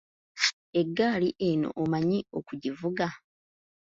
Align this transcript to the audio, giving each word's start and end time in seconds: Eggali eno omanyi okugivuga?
Eggali 0.79 1.29
eno 1.49 1.67
omanyi 1.81 2.19
okugivuga? 2.37 3.07